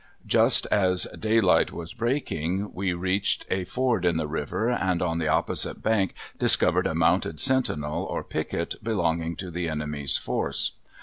[0.25, 5.27] Just as daylight was breaking we reached a ford on the river, and on the
[5.27, 10.71] opposite bank discovered a mounted sentinel or picket belonging to the enemy's force.